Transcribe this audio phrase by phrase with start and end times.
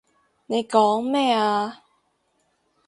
[0.47, 1.83] 你講咩啊？